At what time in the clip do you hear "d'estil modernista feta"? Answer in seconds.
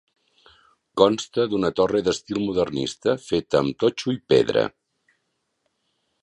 2.07-3.61